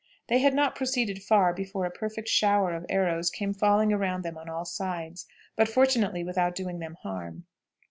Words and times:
They 0.29 0.39
had 0.39 0.55
not 0.55 0.75
proceeded 0.75 1.21
far 1.21 1.53
before 1.53 1.85
a 1.85 1.91
perfect 1.91 2.27
shower 2.27 2.73
of 2.73 2.87
arrows 2.89 3.29
came 3.29 3.53
falling 3.53 3.93
around 3.93 4.23
them 4.23 4.35
on 4.35 4.49
all 4.49 4.65
sides, 4.65 5.27
but, 5.55 5.69
fortunately, 5.69 6.23
without 6.23 6.55
doing 6.55 6.79
them 6.79 6.97
harm. 7.03 7.45